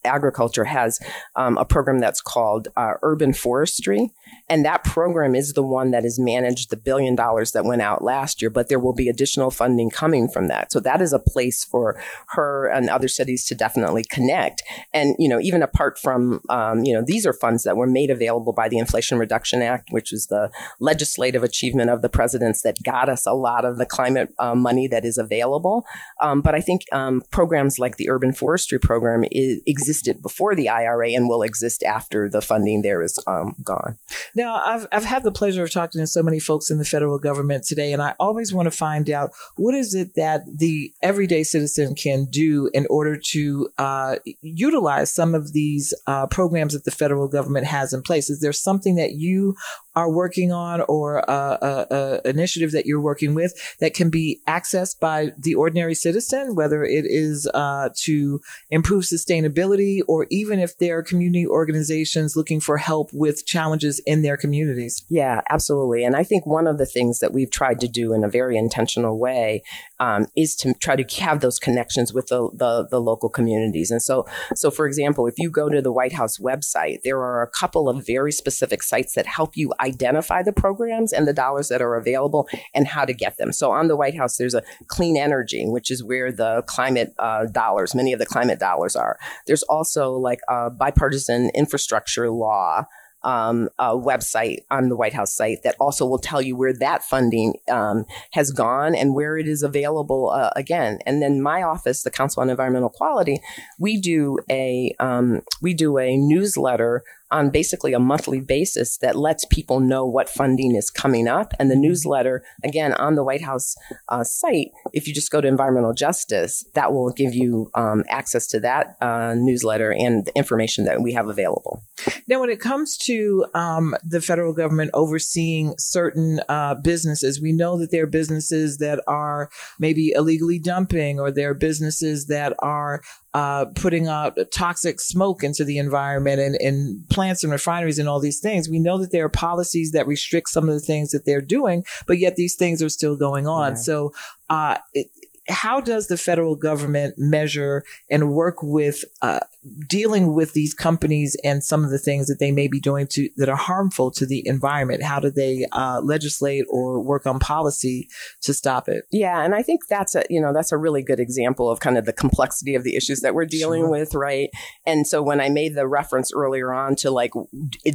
Agriculture 0.04 0.64
has 0.64 1.00
um, 1.36 1.56
a 1.56 1.64
program 1.64 1.98
that's 1.98 2.20
called 2.20 2.68
uh, 2.76 2.94
Urban 3.02 3.32
Forestry. 3.32 4.12
And 4.48 4.64
that 4.64 4.84
program 4.84 5.34
is 5.34 5.52
the 5.52 5.62
one 5.62 5.90
that 5.92 6.04
has 6.04 6.18
managed 6.18 6.70
the 6.70 6.76
billion 6.76 7.14
dollars 7.14 7.52
that 7.52 7.64
went 7.64 7.82
out 7.82 8.02
last 8.02 8.42
year, 8.42 8.50
but 8.50 8.68
there 8.68 8.78
will 8.78 8.92
be 8.92 9.08
additional 9.08 9.50
funding 9.50 9.90
coming 9.90 10.28
from 10.28 10.48
that. 10.48 10.72
So 10.72 10.80
that 10.80 11.00
is 11.00 11.12
a 11.12 11.18
place 11.18 11.64
for 11.64 12.00
her 12.28 12.66
and 12.66 12.90
other 12.90 13.08
cities 13.08 13.44
to 13.46 13.54
definitely 13.54 14.04
connect. 14.04 14.62
And, 14.92 15.16
you 15.18 15.28
know, 15.28 15.40
even 15.40 15.62
apart 15.62 15.98
from, 15.98 16.40
um, 16.48 16.84
you 16.84 16.92
know, 16.92 17.02
these 17.04 17.26
are 17.26 17.32
funds 17.32 17.62
that 17.64 17.76
were 17.76 17.86
made 17.86 18.10
available 18.10 18.52
by 18.52 18.68
the 18.68 18.78
Inflation 18.78 19.18
Reduction 19.18 19.62
Act, 19.62 19.88
which 19.90 20.12
is 20.12 20.26
the 20.26 20.50
legislative 20.80 21.42
achievement 21.42 21.90
of 21.90 22.02
the 22.02 22.08
presidents 22.08 22.62
that 22.62 22.82
got 22.82 23.08
us 23.08 23.26
a 23.26 23.32
lot 23.32 23.64
of 23.64 23.78
the 23.78 23.86
climate 23.86 24.30
uh, 24.38 24.54
money 24.54 24.86
that 24.88 25.04
is 25.04 25.18
available. 25.18 25.84
Um, 26.20 26.42
but 26.42 26.54
I 26.54 26.60
think 26.60 26.82
um, 26.92 27.22
programs 27.30 27.78
like 27.78 27.96
the 27.96 28.10
urban 28.10 28.32
forestry 28.32 28.78
program 28.78 29.24
is, 29.30 29.60
existed 29.66 30.22
before 30.22 30.54
the 30.54 30.68
IRA 30.68 31.10
and 31.10 31.28
will 31.28 31.42
exist 31.42 31.82
after 31.82 32.28
the 32.28 32.40
funding 32.40 32.82
there 32.82 33.02
is 33.02 33.18
um, 33.26 33.54
gone. 33.62 33.96
Now, 34.34 34.62
I've, 34.64 34.86
I've 34.92 35.04
had 35.04 35.22
the 35.22 35.32
pleasure 35.32 35.62
of 35.62 35.70
talking 35.70 36.00
to 36.00 36.06
so 36.06 36.22
many 36.22 36.38
folks 36.38 36.70
in 36.70 36.78
the 36.78 36.84
federal 36.84 37.18
government 37.18 37.64
today, 37.64 37.92
and 37.92 38.02
I 38.02 38.14
always 38.18 38.52
want 38.52 38.66
to 38.66 38.70
find 38.70 39.10
out 39.10 39.30
what 39.56 39.74
is 39.74 39.94
it 39.94 40.14
that 40.16 40.42
the 40.46 40.92
everyday 41.02 41.42
citizen 41.42 41.94
can 41.94 42.26
do 42.26 42.70
in 42.72 42.86
order 42.90 43.16
to 43.30 43.68
uh, 43.78 44.16
utilize 44.40 45.12
some 45.12 45.34
of 45.34 45.52
these 45.52 45.94
uh, 46.06 46.26
programs 46.26 46.74
that 46.74 46.84
the 46.84 46.90
federal 46.90 47.28
government 47.28 47.66
has 47.66 47.92
in 47.92 48.02
place. 48.02 48.30
Is 48.30 48.40
there 48.40 48.52
something 48.52 48.96
that 48.96 49.12
you 49.12 49.54
are 49.94 50.10
working 50.10 50.52
on 50.52 50.80
or 50.82 51.18
a, 51.18 51.58
a, 51.60 51.86
a, 51.90 52.28
initiative 52.28 52.72
that 52.72 52.86
you're 52.86 53.00
working 53.00 53.34
with 53.34 53.54
that 53.80 53.94
can 53.94 54.10
be 54.10 54.40
accessed 54.48 54.98
by 55.00 55.32
the 55.38 55.54
ordinary 55.54 55.94
citizen, 55.94 56.54
whether 56.54 56.82
it 56.84 57.04
is 57.06 57.46
uh, 57.54 57.90
to 57.94 58.40
improve 58.70 59.04
sustainability 59.04 60.00
or 60.08 60.26
even 60.30 60.58
if 60.58 60.78
there 60.78 60.98
are 60.98 61.02
community 61.02 61.46
organizations 61.46 62.36
looking 62.36 62.60
for 62.60 62.78
help 62.78 63.10
with 63.12 63.44
challenges 63.46 64.00
in 64.06 64.22
their 64.22 64.36
communities. 64.36 65.04
Yeah, 65.08 65.42
absolutely. 65.50 66.04
And 66.04 66.16
I 66.16 66.24
think 66.24 66.46
one 66.46 66.66
of 66.66 66.78
the 66.78 66.86
things 66.86 67.18
that 67.18 67.32
we've 67.32 67.50
tried 67.50 67.80
to 67.80 67.88
do 67.88 68.14
in 68.14 68.24
a 68.24 68.28
very 68.28 68.56
intentional 68.56 69.18
way 69.18 69.62
um, 70.00 70.26
is 70.36 70.56
to 70.56 70.74
try 70.74 70.96
to 70.96 71.22
have 71.22 71.40
those 71.40 71.58
connections 71.58 72.12
with 72.12 72.28
the, 72.28 72.50
the, 72.54 72.86
the 72.90 73.00
local 73.00 73.28
communities. 73.28 73.90
And 73.90 74.02
so, 74.02 74.26
so 74.54 74.70
for 74.70 74.86
example, 74.86 75.26
if 75.26 75.34
you 75.38 75.50
go 75.50 75.68
to 75.68 75.82
the 75.82 75.92
White 75.92 76.12
House 76.12 76.38
website, 76.38 77.00
there 77.04 77.18
are 77.18 77.42
a 77.42 77.50
couple 77.50 77.88
of 77.88 78.06
very 78.06 78.32
specific 78.32 78.82
sites 78.82 79.14
that 79.14 79.26
help 79.26 79.56
you 79.56 79.72
identify 79.82 80.42
the 80.42 80.52
programs 80.52 81.12
and 81.12 81.26
the 81.26 81.32
dollars 81.32 81.68
that 81.68 81.82
are 81.82 81.96
available 81.96 82.48
and 82.74 82.86
how 82.86 83.04
to 83.04 83.12
get 83.12 83.36
them. 83.36 83.52
So 83.52 83.70
on 83.70 83.88
the 83.88 83.96
White 83.96 84.16
House, 84.16 84.36
there's 84.36 84.54
a 84.54 84.62
clean 84.86 85.16
energy, 85.16 85.64
which 85.66 85.90
is 85.90 86.02
where 86.04 86.32
the 86.32 86.62
climate 86.66 87.14
uh, 87.18 87.46
dollars, 87.46 87.94
many 87.94 88.12
of 88.12 88.18
the 88.18 88.26
climate 88.26 88.58
dollars 88.58 88.96
are. 88.96 89.18
There's 89.46 89.62
also 89.64 90.12
like 90.12 90.40
a 90.48 90.70
bipartisan 90.70 91.50
infrastructure 91.54 92.30
law 92.30 92.86
um, 93.24 93.68
a 93.78 93.96
website 93.96 94.58
on 94.70 94.88
the 94.88 94.96
White 94.96 95.14
House 95.14 95.34
site 95.34 95.62
that 95.62 95.76
also 95.78 96.06
will 96.06 96.18
tell 96.18 96.42
you 96.42 96.56
where 96.56 96.72
that 96.72 97.02
funding 97.02 97.54
um, 97.68 98.04
has 98.32 98.50
gone 98.50 98.94
and 98.94 99.14
where 99.14 99.36
it 99.36 99.46
is 99.46 99.62
available 99.62 100.30
uh, 100.30 100.50
again. 100.56 100.98
And 101.06 101.22
then 101.22 101.42
my 101.42 101.62
office, 101.62 102.02
the 102.02 102.10
Council 102.10 102.42
on 102.42 102.50
Environmental 102.50 102.90
Quality, 102.90 103.40
we 103.78 104.00
do 104.00 104.38
a 104.50 104.94
um, 104.98 105.42
we 105.60 105.74
do 105.74 105.98
a 105.98 106.16
newsletter 106.16 107.04
on 107.32 107.50
basically 107.50 107.92
a 107.92 107.98
monthly 107.98 108.40
basis 108.40 108.98
that 108.98 109.16
lets 109.16 109.44
people 109.46 109.80
know 109.80 110.06
what 110.06 110.28
funding 110.28 110.76
is 110.76 110.90
coming 110.90 111.26
up. 111.26 111.54
And 111.58 111.70
the 111.70 111.74
mm-hmm. 111.74 111.82
newsletter, 111.82 112.44
again, 112.62 112.92
on 112.94 113.14
the 113.14 113.24
White 113.24 113.42
House 113.42 113.74
uh, 114.08 114.22
site, 114.22 114.70
if 114.92 115.08
you 115.08 115.14
just 115.14 115.30
go 115.30 115.40
to 115.40 115.48
environmental 115.48 115.94
justice, 115.94 116.64
that 116.74 116.92
will 116.92 117.10
give 117.10 117.34
you 117.34 117.70
um, 117.74 118.04
access 118.08 118.46
to 118.48 118.60
that 118.60 118.96
uh, 119.00 119.34
newsletter 119.36 119.92
and 119.92 120.26
the 120.26 120.32
information 120.36 120.84
that 120.84 121.02
we 121.02 121.12
have 121.12 121.28
available. 121.28 121.82
Now, 122.28 122.40
when 122.40 122.50
it 122.50 122.60
comes 122.60 122.96
to 122.98 123.46
um, 123.54 123.94
the 124.04 124.20
federal 124.20 124.52
government 124.52 124.90
overseeing 124.94 125.74
certain 125.78 126.40
uh, 126.48 126.74
businesses, 126.74 127.40
we 127.40 127.52
know 127.52 127.78
that 127.78 127.90
there 127.90 128.04
are 128.04 128.06
businesses 128.06 128.78
that 128.78 129.02
are 129.06 129.50
maybe 129.78 130.12
illegally 130.14 130.58
dumping 130.58 131.18
or 131.18 131.30
there 131.30 131.50
are 131.50 131.54
businesses 131.54 132.26
that 132.26 132.54
are 132.58 133.02
uh, 133.34 133.66
putting 133.74 134.08
out 134.08 134.38
toxic 134.52 135.00
smoke 135.00 135.42
into 135.42 135.64
the 135.64 135.78
environment 135.78 136.40
and, 136.40 136.54
and 136.60 137.08
plants 137.08 137.42
and 137.42 137.52
refineries 137.52 137.98
and 137.98 138.08
all 138.08 138.20
these 138.20 138.40
things. 138.40 138.68
We 138.68 138.78
know 138.78 138.98
that 138.98 139.10
there 139.10 139.24
are 139.24 139.30
policies 139.30 139.92
that 139.92 140.06
restrict 140.06 140.50
some 140.50 140.68
of 140.68 140.74
the 140.74 140.80
things 140.80 141.10
that 141.10 141.24
they're 141.24 141.40
doing, 141.40 141.84
but 142.06 142.18
yet 142.18 142.36
these 142.36 142.54
things 142.54 142.82
are 142.82 142.90
still 142.90 143.16
going 143.16 143.46
on. 143.46 143.76
So, 143.76 144.12
uh, 144.50 144.78
it, 144.92 145.08
how 145.48 145.80
does 145.80 146.06
the 146.06 146.16
federal 146.16 146.54
government 146.54 147.14
measure 147.18 147.84
and 148.10 148.32
work 148.32 148.62
with 148.62 149.04
uh, 149.22 149.40
dealing 149.88 150.34
with 150.34 150.52
these 150.52 150.72
companies 150.72 151.36
and 151.42 151.64
some 151.64 151.84
of 151.84 151.90
the 151.90 151.98
things 151.98 152.28
that 152.28 152.38
they 152.38 152.52
may 152.52 152.68
be 152.68 152.78
doing 152.78 153.06
to 153.08 153.28
that 153.36 153.48
are 153.48 153.56
harmful 153.56 154.10
to 154.12 154.24
the 154.24 154.46
environment? 154.46 155.02
How 155.02 155.18
do 155.18 155.30
they 155.30 155.66
uh, 155.72 156.00
legislate 156.02 156.64
or 156.68 157.00
work 157.00 157.26
on 157.26 157.38
policy 157.38 158.08
to 158.42 158.54
stop 158.54 158.88
it? 158.88 159.04
Yeah, 159.10 159.42
and 159.42 159.54
I 159.54 159.62
think 159.62 159.88
that's 159.88 160.14
a 160.14 160.24
you 160.30 160.40
know 160.40 160.52
that's 160.52 160.72
a 160.72 160.76
really 160.76 161.02
good 161.02 161.20
example 161.20 161.70
of 161.70 161.80
kind 161.80 161.98
of 161.98 162.04
the 162.04 162.12
complexity 162.12 162.74
of 162.74 162.84
the 162.84 162.94
issues 162.94 163.20
that 163.20 163.34
we're 163.34 163.46
dealing 163.46 163.82
sure. 163.82 163.90
with, 163.90 164.14
right? 164.14 164.50
And 164.86 165.06
so 165.06 165.22
when 165.22 165.40
I 165.40 165.48
made 165.48 165.74
the 165.74 165.88
reference 165.88 166.32
earlier 166.32 166.72
on 166.72 166.94
to 166.96 167.10
like, 167.10 167.32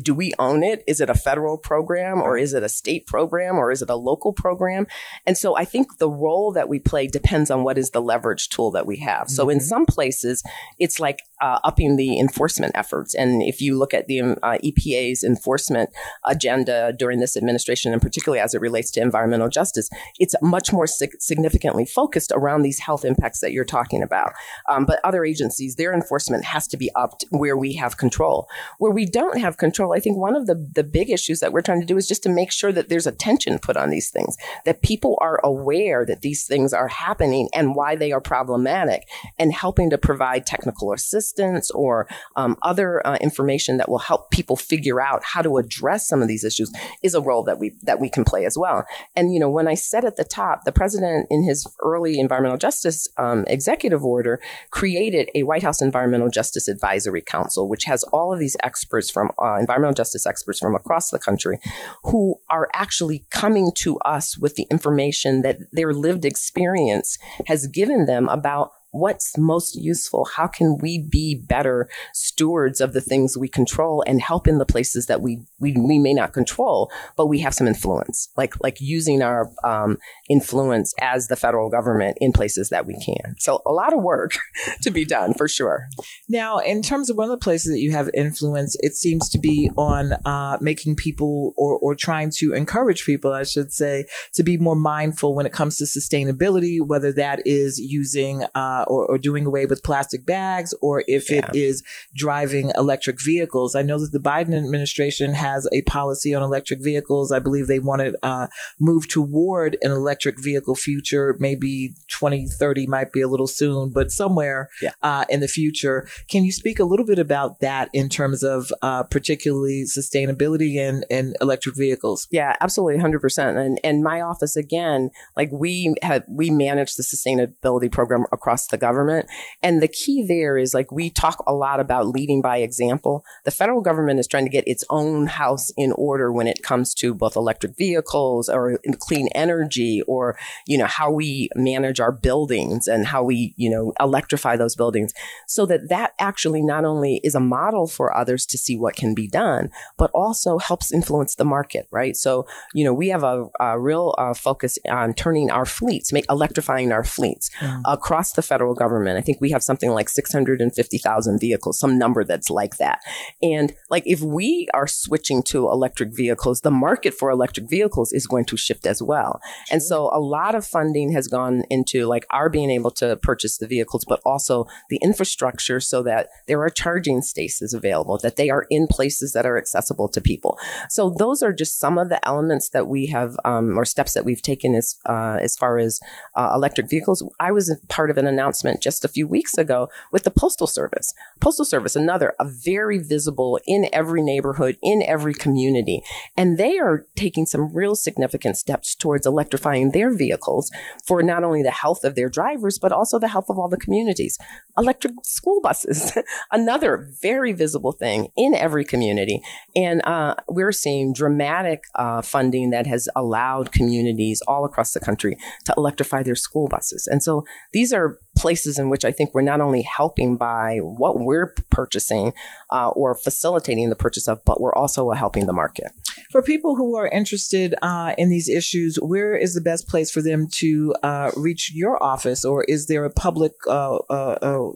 do 0.01 0.13
we 0.13 0.33
own 0.39 0.63
it? 0.63 0.83
Is 0.85 0.99
it 0.99 1.09
a 1.09 1.15
federal 1.15 1.57
program 1.57 2.21
or 2.21 2.37
is 2.37 2.53
it 2.53 2.63
a 2.63 2.69
state 2.69 3.07
program 3.07 3.55
or 3.55 3.71
is 3.71 3.81
it 3.81 3.89
a 3.89 3.95
local 3.95 4.33
program? 4.33 4.85
And 5.25 5.37
so 5.37 5.55
I 5.55 5.65
think 5.65 5.97
the 5.97 6.09
role 6.09 6.51
that 6.51 6.69
we 6.69 6.79
play 6.79 7.07
depends 7.07 7.36
on 7.51 7.63
what 7.63 7.77
is 7.77 7.91
the 7.91 8.01
leverage 8.01 8.49
tool 8.49 8.71
that 8.71 8.85
we 8.85 8.97
have. 8.97 9.29
So 9.29 9.43
mm-hmm. 9.43 9.51
in 9.51 9.59
some 9.59 9.85
places, 9.85 10.43
it's 10.79 10.99
like 10.99 11.21
uh, 11.41 11.59
upping 11.63 11.95
the 11.95 12.19
enforcement 12.19 12.71
efforts. 12.75 13.13
And 13.13 13.43
if 13.43 13.61
you 13.61 13.77
look 13.77 13.93
at 13.93 14.07
the 14.07 14.21
uh, 14.21 14.57
EPA's 14.63 15.23
enforcement 15.23 15.89
agenda 16.25 16.93
during 16.97 17.19
this 17.19 17.37
administration, 17.37 17.93
and 17.93 18.01
particularly 18.01 18.39
as 18.39 18.53
it 18.53 18.61
relates 18.61 18.89
to 18.91 19.01
environmental 19.01 19.49
justice, 19.49 19.89
it's 20.19 20.35
much 20.41 20.73
more 20.73 20.87
sig- 20.87 21.19
significantly 21.19 21.85
focused 21.85 22.31
around 22.33 22.63
these 22.63 22.79
health 22.79 23.05
impacts 23.05 23.39
that 23.41 23.51
you're 23.51 23.65
talking 23.65 24.01
about. 24.01 24.33
Um, 24.69 24.85
but 24.85 24.99
other 25.03 25.23
agencies, 25.23 25.75
their 25.75 25.93
enforcement 25.93 26.43
has 26.45 26.67
to 26.69 26.77
be 26.77 26.89
upped 26.95 27.25
where 27.29 27.57
we 27.57 27.73
have 27.73 27.97
control. 27.97 28.47
Where 28.79 28.91
we 28.91 29.05
don't 29.05 29.39
have 29.39 29.57
control, 29.57 29.93
I 29.93 29.99
think 29.99 30.17
one 30.17 30.35
of 30.35 30.47
the, 30.47 30.55
the 30.73 30.83
big 30.83 31.09
issues 31.09 31.39
that 31.39 31.53
we're 31.53 31.61
trying 31.61 31.81
to 31.81 31.85
do 31.85 31.97
is 31.97 32.07
just 32.07 32.23
to 32.23 32.29
make 32.29 32.51
sure 32.51 32.71
that 32.71 32.89
there's 32.89 33.07
attention 33.07 33.59
put 33.59 33.77
on 33.77 33.89
these 33.89 34.09
things, 34.09 34.37
that 34.65 34.81
people 34.81 35.17
are 35.21 35.39
aware 35.43 36.05
that 36.05 36.21
these 36.21 36.45
things 36.45 36.73
are 36.73 36.87
happening 36.87 37.26
and 37.53 37.75
why 37.75 37.95
they 37.95 38.11
are 38.11 38.21
problematic, 38.21 39.03
and 39.39 39.53
helping 39.53 39.89
to 39.89 39.97
provide 39.97 40.45
technical 40.45 40.93
assistance 40.93 41.71
or 41.71 42.07
um, 42.35 42.57
other 42.61 43.05
uh, 43.05 43.17
information 43.21 43.77
that 43.77 43.89
will 43.89 43.99
help 43.99 44.31
people 44.31 44.55
figure 44.55 45.01
out 45.01 45.23
how 45.23 45.41
to 45.41 45.57
address 45.57 46.07
some 46.07 46.21
of 46.21 46.27
these 46.27 46.43
issues 46.43 46.71
is 47.03 47.13
a 47.13 47.21
role 47.21 47.43
that 47.43 47.59
we 47.59 47.75
that 47.83 47.99
we 47.99 48.09
can 48.09 48.23
play 48.23 48.45
as 48.45 48.57
well. 48.57 48.85
And 49.15 49.33
you 49.33 49.39
know, 49.39 49.49
when 49.49 49.67
I 49.67 49.75
said 49.75 50.05
at 50.05 50.15
the 50.15 50.23
top, 50.23 50.63
the 50.65 50.71
president 50.71 51.27
in 51.29 51.43
his 51.43 51.67
early 51.83 52.19
environmental 52.19 52.57
justice 52.57 53.07
um, 53.17 53.45
executive 53.47 54.03
order 54.03 54.39
created 54.71 55.29
a 55.35 55.43
White 55.43 55.63
House 55.63 55.81
Environmental 55.81 56.29
Justice 56.29 56.67
Advisory 56.67 57.21
Council, 57.21 57.67
which 57.67 57.85
has 57.85 58.03
all 58.05 58.33
of 58.33 58.39
these 58.39 58.57
experts 58.63 59.09
from 59.09 59.31
uh, 59.41 59.55
environmental 59.59 59.93
justice 59.93 60.25
experts 60.25 60.59
from 60.59 60.75
across 60.75 61.09
the 61.09 61.19
country 61.19 61.59
who 62.03 62.39
are 62.49 62.69
actually 62.73 63.25
coming 63.29 63.71
to 63.75 63.97
us 63.99 64.37
with 64.37 64.55
the 64.55 64.67
information 64.71 65.41
that 65.41 65.59
their 65.71 65.93
lived 65.93 66.25
experience 66.25 67.17
has 67.47 67.67
given 67.67 68.05
them 68.05 68.29
about 68.29 68.71
what's 68.91 69.37
most 69.37 69.75
useful? 69.75 70.25
How 70.25 70.47
can 70.47 70.77
we 70.77 70.99
be 70.99 71.35
better 71.35 71.89
stewards 72.13 72.81
of 72.81 72.93
the 72.93 73.01
things 73.01 73.37
we 73.37 73.47
control 73.47 74.03
and 74.07 74.21
help 74.21 74.47
in 74.47 74.57
the 74.57 74.65
places 74.65 75.07
that 75.07 75.21
we 75.21 75.41
we, 75.59 75.73
we 75.73 75.99
may 75.99 76.13
not 76.13 76.33
control, 76.33 76.91
but 77.15 77.27
we 77.27 77.39
have 77.39 77.53
some 77.53 77.67
influence, 77.67 78.29
like 78.37 78.53
like 78.63 78.77
using 78.79 79.21
our 79.21 79.51
um, 79.63 79.97
influence 80.29 80.93
as 81.01 81.27
the 81.27 81.35
federal 81.35 81.69
government 81.69 82.17
in 82.21 82.31
places 82.31 82.69
that 82.69 82.85
we 82.85 82.93
can. 83.03 83.35
So 83.39 83.61
a 83.65 83.71
lot 83.71 83.93
of 83.93 84.01
work 84.01 84.37
to 84.81 84.91
be 84.91 85.05
done 85.05 85.33
for 85.33 85.47
sure. 85.47 85.87
Now, 86.29 86.59
in 86.59 86.81
terms 86.81 87.09
of 87.09 87.17
one 87.17 87.25
of 87.25 87.39
the 87.39 87.43
places 87.43 87.73
that 87.73 87.79
you 87.79 87.91
have 87.91 88.09
influence, 88.13 88.75
it 88.79 88.95
seems 88.95 89.29
to 89.29 89.39
be 89.39 89.69
on 89.77 90.13
uh, 90.25 90.57
making 90.61 90.95
people 90.95 91.53
or 91.57 91.77
or 91.79 91.95
trying 91.95 92.31
to 92.37 92.53
encourage 92.53 93.05
people, 93.05 93.33
I 93.33 93.43
should 93.43 93.71
say, 93.73 94.05
to 94.33 94.43
be 94.43 94.57
more 94.57 94.75
mindful 94.75 95.35
when 95.35 95.45
it 95.45 95.53
comes 95.53 95.77
to 95.77 95.85
sustainability, 95.85 96.79
whether 96.85 97.11
that 97.13 97.45
is 97.45 97.79
using 97.79 98.43
uh, 98.55 98.76
or, 98.87 99.05
or, 99.05 99.17
doing 99.17 99.45
away 99.45 99.65
with 99.65 99.83
plastic 99.83 100.25
bags, 100.25 100.73
or 100.81 101.03
if 101.07 101.29
yeah. 101.29 101.39
it 101.39 101.55
is 101.55 101.83
driving 102.15 102.71
electric 102.75 103.21
vehicles. 103.21 103.75
I 103.75 103.81
know 103.81 103.99
that 103.99 104.11
the 104.11 104.19
Biden 104.19 104.55
administration 104.55 105.33
has 105.33 105.67
a 105.71 105.81
policy 105.83 106.33
on 106.33 106.43
electric 106.43 106.83
vehicles. 106.83 107.31
I 107.31 107.39
believe 107.39 107.67
they 107.67 107.79
want 107.79 108.01
to 108.01 108.17
uh, 108.23 108.47
move 108.79 109.07
toward 109.07 109.77
an 109.81 109.91
electric 109.91 110.41
vehicle 110.41 110.75
future. 110.75 111.35
Maybe 111.39 111.95
2030 112.09 112.87
might 112.87 113.11
be 113.11 113.21
a 113.21 113.27
little 113.27 113.47
soon, 113.47 113.89
but 113.89 114.11
somewhere 114.11 114.69
yeah. 114.81 114.91
uh, 115.01 115.25
in 115.29 115.39
the 115.39 115.47
future. 115.47 116.07
Can 116.29 116.43
you 116.43 116.51
speak 116.51 116.79
a 116.79 116.85
little 116.85 117.05
bit 117.05 117.19
about 117.19 117.59
that 117.59 117.89
in 117.93 118.09
terms 118.09 118.43
of 118.43 118.71
uh, 118.81 119.03
particularly 119.03 119.83
sustainability 119.85 120.77
and, 120.79 121.05
and 121.09 121.35
electric 121.41 121.75
vehicles? 121.75 122.27
Yeah, 122.31 122.55
absolutely, 122.61 123.01
100%. 123.01 123.57
And, 123.57 123.79
and 123.83 124.03
my 124.03 124.21
office, 124.21 124.55
again, 124.55 125.09
like 125.35 125.49
we 125.51 125.95
have, 126.01 126.23
we 126.27 126.49
manage 126.49 126.95
the 126.95 127.03
sustainability 127.03 127.91
program 127.91 128.25
across 128.31 128.66
the 128.67 128.77
government. 128.77 129.27
And 129.61 129.81
the 129.81 129.87
key 129.87 130.25
there 130.27 130.57
is 130.57 130.73
like 130.73 130.91
we 130.91 131.09
talk 131.09 131.43
a 131.47 131.53
lot 131.53 131.79
about 131.79 132.07
leading 132.07 132.41
by 132.41 132.57
example. 132.57 133.23
The 133.45 133.51
federal 133.51 133.81
government 133.81 134.19
is 134.19 134.27
trying 134.27 134.45
to 134.45 134.51
get 134.51 134.67
its 134.67 134.83
own 134.89 135.27
house 135.27 135.71
in 135.77 135.91
order 135.93 136.31
when 136.31 136.47
it 136.47 136.63
comes 136.63 136.93
to 136.95 137.13
both 137.13 137.35
electric 137.35 137.77
vehicles 137.77 138.49
or 138.49 138.79
clean 138.99 139.27
energy 139.35 140.01
or, 140.07 140.37
you 140.65 140.77
know, 140.77 140.85
how 140.85 141.11
we 141.11 141.49
manage 141.55 141.99
our 141.99 142.11
buildings 142.11 142.87
and 142.87 143.07
how 143.07 143.23
we, 143.23 143.53
you 143.57 143.69
know, 143.69 143.93
electrify 143.99 144.55
those 144.55 144.75
buildings 144.75 145.13
so 145.47 145.65
that 145.65 145.89
that 145.89 146.13
actually 146.19 146.61
not 146.61 146.85
only 146.85 147.21
is 147.23 147.35
a 147.35 147.39
model 147.39 147.87
for 147.87 148.15
others 148.15 148.45
to 148.45 148.57
see 148.57 148.77
what 148.77 148.95
can 148.95 149.13
be 149.13 149.27
done, 149.27 149.69
but 149.97 150.11
also 150.13 150.57
helps 150.57 150.91
influence 150.91 151.35
the 151.35 151.45
market, 151.45 151.87
right? 151.91 152.15
So, 152.15 152.45
you 152.73 152.83
know, 152.83 152.93
we 152.93 153.09
have 153.09 153.23
a, 153.23 153.45
a 153.59 153.79
real 153.79 154.15
uh, 154.17 154.33
focus 154.33 154.77
on 154.89 155.13
turning 155.13 155.49
our 155.51 155.65
fleets, 155.65 156.11
make 156.11 156.25
electrifying 156.29 156.91
our 156.91 157.03
fleets 157.03 157.49
mm. 157.59 157.81
across 157.85 158.33
the 158.33 158.41
federal 158.41 158.56
government. 158.73 159.17
I 159.17 159.21
think 159.21 159.39
we 159.41 159.51
have 159.51 159.63
something 159.63 159.91
like 159.91 160.09
650,000 160.09 161.39
vehicles, 161.39 161.79
some 161.79 161.97
number 161.97 162.23
that's 162.23 162.49
like 162.49 162.77
that. 162.77 162.99
And 163.41 163.73
like 163.89 164.03
if 164.05 164.21
we 164.21 164.67
are 164.73 164.87
switching 164.87 165.43
to 165.43 165.69
electric 165.69 166.15
vehicles, 166.15 166.61
the 166.61 166.71
market 166.71 167.13
for 167.13 167.29
electric 167.29 167.69
vehicles 167.69 168.11
is 168.11 168.27
going 168.27 168.45
to 168.45 168.57
shift 168.57 168.85
as 168.85 169.01
well. 169.01 169.39
Sure. 169.43 169.75
And 169.75 169.83
so 169.83 170.09
a 170.13 170.19
lot 170.19 170.55
of 170.55 170.65
funding 170.65 171.11
has 171.13 171.27
gone 171.27 171.63
into 171.69 172.05
like 172.05 172.25
our 172.31 172.49
being 172.49 172.69
able 172.69 172.91
to 172.91 173.17
purchase 173.17 173.57
the 173.57 173.67
vehicles, 173.67 174.05
but 174.07 174.21
also 174.25 174.65
the 174.89 174.97
infrastructure 174.97 175.79
so 175.79 176.03
that 176.03 176.29
there 176.47 176.61
are 176.61 176.69
charging 176.69 177.21
stations 177.21 177.73
available, 177.73 178.17
that 178.19 178.35
they 178.35 178.49
are 178.49 178.65
in 178.69 178.87
places 178.87 179.33
that 179.33 179.45
are 179.45 179.57
accessible 179.57 180.07
to 180.09 180.21
people. 180.21 180.57
So 180.89 181.13
those 181.17 181.41
are 181.41 181.53
just 181.53 181.79
some 181.79 181.97
of 181.97 182.09
the 182.09 182.25
elements 182.27 182.69
that 182.69 182.87
we 182.87 183.07
have 183.07 183.37
um, 183.45 183.77
or 183.77 183.85
steps 183.85 184.13
that 184.13 184.25
we've 184.25 184.41
taken 184.41 184.75
as 184.75 184.95
uh, 185.05 185.37
as 185.41 185.55
far 185.55 185.77
as 185.77 185.99
uh, 186.35 186.51
electric 186.53 186.89
vehicles. 186.89 187.23
I 187.39 187.51
was 187.51 187.75
part 187.89 188.09
of 188.09 188.17
an 188.17 188.27
announcement 188.27 188.46
just 188.81 189.05
a 189.05 189.07
few 189.07 189.27
weeks 189.27 189.57
ago 189.57 189.89
with 190.11 190.23
the 190.23 190.31
Postal 190.31 190.67
Service. 190.67 191.13
Postal 191.39 191.65
Service, 191.65 191.95
another, 191.95 192.33
a 192.39 192.45
very 192.45 192.97
visible 192.97 193.59
in 193.65 193.87
every 193.91 194.21
neighborhood, 194.21 194.77
in 194.81 195.03
every 195.03 195.33
community. 195.33 196.01
And 196.35 196.57
they 196.57 196.77
are 196.77 197.05
taking 197.15 197.45
some 197.45 197.73
real 197.73 197.95
significant 197.95 198.57
steps 198.57 198.95
towards 198.95 199.25
electrifying 199.25 199.91
their 199.91 200.15
vehicles 200.15 200.71
for 201.05 201.23
not 201.23 201.43
only 201.43 201.63
the 201.63 201.71
health 201.71 202.03
of 202.03 202.15
their 202.15 202.29
drivers, 202.29 202.79
but 202.79 202.91
also 202.91 203.19
the 203.19 203.27
health 203.27 203.49
of 203.49 203.57
all 203.57 203.69
the 203.69 203.77
communities. 203.77 204.37
Electric 204.77 205.13
school 205.23 205.61
buses, 205.61 206.17
another 206.51 207.09
very 207.21 207.53
visible 207.53 207.91
thing 207.91 208.29
in 208.35 208.53
every 208.55 208.85
community. 208.85 209.41
And 209.75 210.01
uh, 210.05 210.35
we're 210.47 210.71
seeing 210.71 211.13
dramatic 211.13 211.83
uh, 211.95 212.21
funding 212.21 212.69
that 212.71 212.87
has 212.87 213.09
allowed 213.15 213.71
communities 213.71 214.41
all 214.47 214.65
across 214.65 214.93
the 214.93 214.99
country 214.99 215.37
to 215.65 215.73
electrify 215.77 216.23
their 216.23 216.35
school 216.35 216.67
buses. 216.67 217.07
And 217.07 217.23
so 217.23 217.43
these 217.73 217.93
are 217.93 218.19
places 218.37 218.79
in 218.79 218.89
which 218.89 219.03
I 219.03 219.11
think 219.11 219.33
we're 219.33 219.41
not 219.41 219.61
only 219.61 219.81
helping 219.81 220.37
by 220.37 220.77
what 220.77 221.19
we're 221.19 221.53
purchasing 221.69 222.33
uh, 222.71 222.89
or 222.89 223.15
facilitating 223.15 223.89
the 223.89 223.95
purchase 223.95 224.27
of, 224.27 224.43
but 224.45 224.61
we're 224.61 224.75
also 224.75 225.11
helping 225.11 225.45
the 225.45 225.53
market. 225.53 225.91
For 226.31 226.41
people 226.41 226.75
who 226.75 226.95
are 226.95 227.07
interested 227.07 227.73
uh, 227.81 228.13
in 228.17 228.29
these 228.29 228.49
issues, 228.49 228.97
where 228.97 229.35
is 229.35 229.53
the 229.53 229.61
best 229.61 229.87
place 229.87 230.11
for 230.11 230.21
them 230.21 230.47
to 230.53 230.93
uh, 231.03 231.31
reach 231.35 231.71
your 231.73 232.01
office, 232.03 232.43
or 232.43 232.63
is 232.65 232.87
there 232.87 233.05
a 233.05 233.09
public 233.09 233.53
uh, 233.67 233.95
uh, 234.09 234.37
uh, 234.41 234.71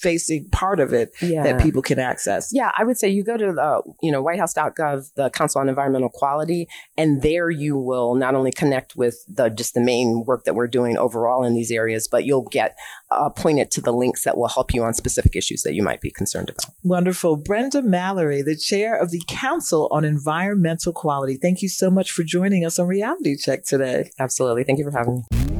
facing 0.00 0.48
part 0.50 0.80
of 0.80 0.92
it 0.92 1.10
yeah. 1.20 1.42
that 1.42 1.62
people 1.62 1.82
can 1.82 1.98
access? 1.98 2.50
Yeah, 2.52 2.70
I 2.76 2.84
would 2.84 2.98
say 2.98 3.08
you 3.08 3.22
go 3.22 3.36
to 3.36 3.52
the, 3.52 3.82
you 4.02 4.10
know, 4.10 4.22
whitehouse.gov, 4.22 5.14
the 5.14 5.30
Council 5.30 5.60
on 5.60 5.68
Environmental 5.68 6.08
Quality, 6.08 6.68
and 6.96 7.22
there 7.22 7.50
you 7.50 7.76
will 7.76 8.14
not 8.14 8.34
only 8.34 8.50
connect 8.50 8.96
with 8.96 9.24
the 9.28 9.48
just 9.48 9.74
the 9.74 9.80
main 9.80 10.24
work 10.26 10.44
that 10.44 10.54
we're 10.54 10.68
doing 10.68 10.96
overall 10.96 11.44
in 11.44 11.54
these 11.54 11.70
areas, 11.70 12.08
but 12.08 12.24
you'll 12.24 12.48
get 12.48 12.76
uh, 13.10 13.28
pointed 13.28 13.70
to 13.72 13.80
the 13.80 13.92
links 13.92 14.24
that 14.24 14.36
will 14.36 14.48
help 14.48 14.72
you 14.72 14.82
on 14.84 14.94
specific 14.94 15.36
issues 15.36 15.62
that 15.62 15.74
you 15.74 15.82
might 15.82 16.00
be 16.00 16.10
concerned 16.10 16.50
about. 16.50 16.74
Wonderful. 16.82 17.36
Brenda 17.36 17.82
Mallory, 17.82 18.42
the 18.42 18.56
chair 18.56 18.96
of 18.96 19.10
the 19.10 19.22
Council 19.28 19.88
on 19.90 20.04
Environmental 20.04 20.92
Quality. 20.92 21.36
Thank 21.36 21.62
you 21.62 21.68
so 21.68 21.90
much 21.90 22.10
for 22.10 22.22
joining 22.22 22.64
us 22.64 22.78
on 22.78 22.86
Reality 22.86 23.36
Check 23.36 23.64
today. 23.64 24.10
Absolutely. 24.18 24.64
Thank 24.64 24.78
you 24.78 24.84
for 24.84 24.96
having 24.96 25.24
me. 25.30 25.59